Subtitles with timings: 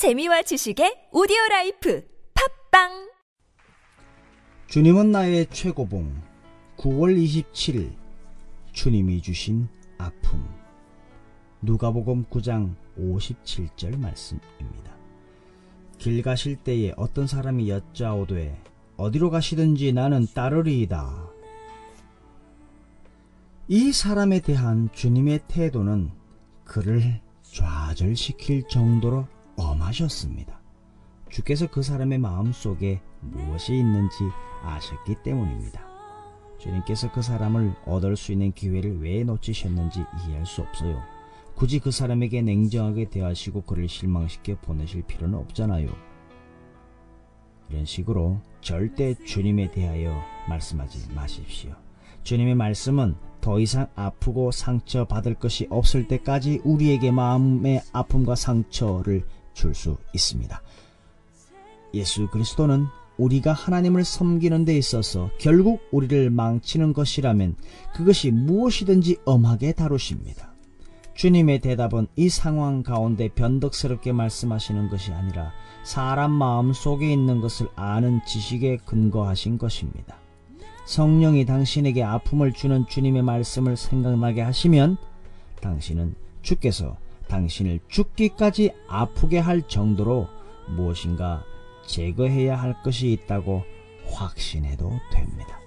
[0.00, 2.02] 재미와 지식의 오디오 life
[2.70, 3.10] 팟빵
[4.66, 6.22] 주님은 나의 최고봉
[6.78, 7.92] 9월 27일
[8.72, 9.68] 주님이 주신
[9.98, 10.42] 아픔
[11.60, 14.96] 누가복음 9장 57절 말씀입니다.
[15.98, 18.58] 길 가실 때에 어떤 사람이 여짜오되
[18.96, 21.28] 어디로 가시든지 나는 따르리이다.
[23.68, 26.10] 이 사람에 대한 주님의 태도는
[26.64, 29.26] 그를 좌절시킬 정도로
[29.90, 30.60] 엄하셨습니다.
[31.28, 34.16] 주께서 그 사람의 마음 속에 무엇이 있는지
[34.62, 35.84] 아셨기 때문입니다.
[36.58, 41.00] 주님께서 그 사람을 얻을 수 있는 기회를 왜 놓치셨는지 이해할 수 없어요.
[41.54, 45.88] 굳이 그 사람에게 냉정하게 대하시고 그를 실망시켜 보내실 필요는 없잖아요.
[47.70, 51.74] 이런 식으로 절대 주님에 대하여 말씀하지 마십시오.
[52.22, 59.98] 주님의 말씀은 더 이상 아프고 상처받을 것이 없을 때까지 우리에게 마음의 아픔과 상처를 줄 수
[60.14, 60.62] 있습니다.
[61.94, 62.86] 예수 그리스도는
[63.18, 67.56] 우리가 하나님을 섬기는 데 있어서 결국 우리를 망치는 것이라면
[67.94, 70.54] 그것이 무엇이든지 엄하게 다루십니다.
[71.14, 75.52] 주님의 대답은 이 상황 가운데 변덕스럽게 말씀하시는 것이 아니라
[75.84, 80.16] 사람 마음 속에 있는 것을 아는 지식에 근거하신 것입니다.
[80.86, 84.96] 성령이 당신에게 아픔을 주는 주님의 말씀을 생각나게 하시면
[85.60, 86.96] 당신은 주께서
[87.30, 90.28] 당신을 죽기까지 아프게 할 정도로
[90.68, 91.44] 무엇인가
[91.86, 93.62] 제거해야 할 것이 있다고
[94.06, 95.60] 확신해도 됩니다.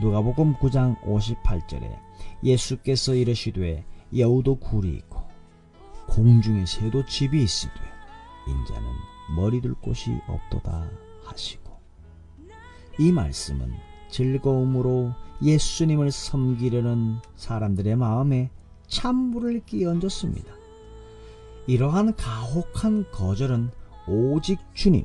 [0.00, 1.98] 누가복음 9장 58절에
[2.42, 3.84] 예수께서 이르시되
[4.16, 5.20] 여우도 굴이 있고
[6.08, 7.74] 공중에 새도 집이 있으되
[8.48, 8.88] 인자는
[9.36, 10.88] 머리 둘 곳이 없도다
[11.24, 11.76] 하시고
[12.98, 13.72] 이 말씀은
[14.10, 15.12] 즐거움으로
[15.42, 18.50] 예수님을 섬기려는 사람들의 마음에
[18.88, 20.52] 찬물을 끼얹었습니다.
[21.66, 23.70] 이러한 가혹한 거절은
[24.08, 25.04] 오직 주님,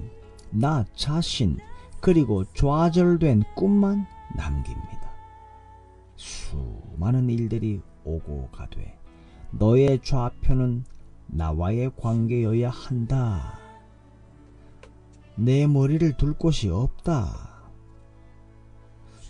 [0.51, 1.57] 나 자신,
[1.99, 5.11] 그리고 좌절된 꿈만 남깁니다.
[6.15, 8.97] 수많은 일들이 오고 가되
[9.51, 10.85] 너의 좌표는
[11.27, 13.59] 나와의 관계여야 한다.
[15.35, 17.49] 내 머리를 둘 곳이 없다.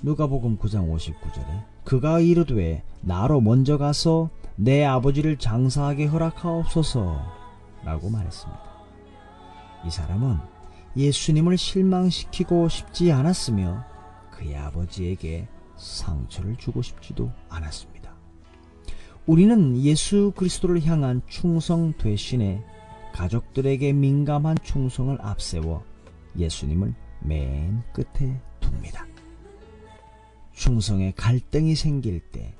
[0.01, 7.19] 누가복음 9장 59절에 그가 이르되 나로 먼저 가서 내 아버지를 장사하게 허락하옵소서
[7.83, 8.61] 라고 말했습니다.
[9.85, 10.37] 이 사람은
[10.95, 13.83] 예수님을 실망시키고 싶지 않았으며
[14.31, 15.47] 그의 아버지에게
[15.77, 18.11] 상처를 주고 싶지도 않았습니다.
[19.25, 22.63] 우리는 예수 그리스도를 향한 충성 대신에
[23.13, 25.83] 가족들에게 민감한 충성을 앞세워
[26.37, 29.10] 예수님을 맨 끝에 둡니다.
[30.53, 32.53] 충성에 갈등이 생길 때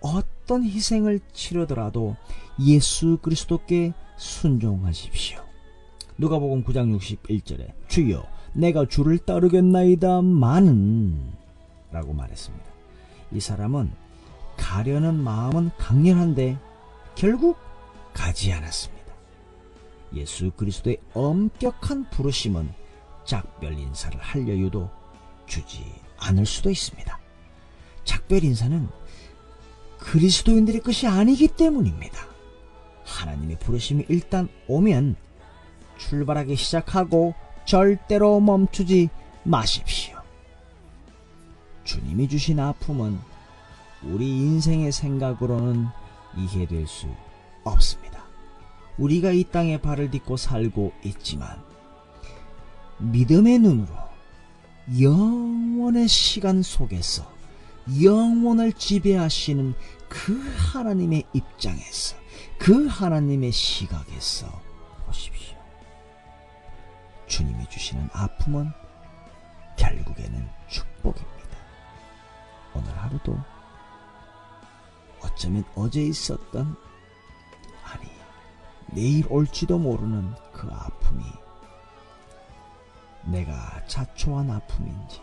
[0.00, 2.16] 어떤 희생을 치르더라도
[2.60, 5.44] 예수 그리스도께 순종하십시오.
[6.18, 11.32] 누가복음 9장 61절에 주여 내가 주를 따르겠나이다 마는
[11.92, 12.64] 라고 말했습니다.
[13.32, 13.90] 이 사람은
[14.56, 16.58] 가려는 마음은 강렬한데
[17.14, 17.56] 결국
[18.12, 18.98] 가지 않았습니다.
[20.14, 22.72] 예수 그리스도의 엄격한 부르심은
[23.24, 24.90] 작별 인사를 할 여유도
[25.46, 25.84] 주지
[26.18, 27.18] 않을 수도 있습니다.
[28.08, 28.88] 작별 인사는
[29.98, 32.26] 그리스도인들의 것이 아니기 때문입니다.
[33.04, 35.16] 하나님의 부르심이 일단 오면
[35.98, 37.34] 출발하기 시작하고
[37.66, 39.10] 절대로 멈추지
[39.44, 40.22] 마십시오.
[41.84, 43.18] 주님이 주신 아픔은
[44.02, 45.86] 우리 인생의 생각으로는
[46.38, 47.08] 이해될 수
[47.64, 48.24] 없습니다.
[48.96, 51.62] 우리가 이 땅에 발을 딛고 살고 있지만
[52.98, 53.94] 믿음의 눈으로
[54.98, 57.37] 영원의 시간 속에서
[58.02, 59.74] 영원을 지배하시는
[60.08, 60.40] 그
[60.72, 62.16] 하나님의 입장에서
[62.58, 64.46] 그 하나님의 시각에서
[65.06, 65.56] 보십시오.
[67.26, 68.72] 주님이 주시는 아픔은
[69.76, 71.58] 결국에는 축복입니다.
[72.74, 73.38] 오늘 하루도
[75.20, 76.76] 어쩌면 어제 있었던
[77.84, 78.08] 아니
[78.92, 81.22] 내일 올지도 모르는 그 아픔이
[83.24, 85.20] 내가 자초한 아픔인지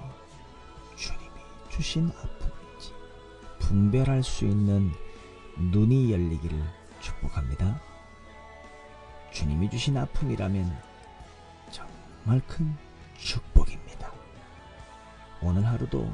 [1.76, 2.94] 주신 아픔인지
[3.60, 4.94] 분별할 수 있는
[5.58, 6.64] 눈이 열리기를
[7.02, 7.82] 축복합니다.
[9.34, 10.74] 주님이 주신 아픔이라면
[11.72, 12.74] 정말 큰
[13.18, 14.10] 축복입니다.
[15.42, 16.10] 오늘 하루도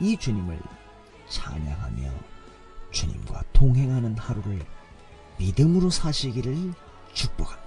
[0.00, 0.58] 이 주님을
[1.28, 2.10] 찬양하며
[2.90, 4.64] 주님과 동행하는 하루를
[5.36, 6.72] 믿음으로 사시기를
[7.12, 7.63] 축복합니다.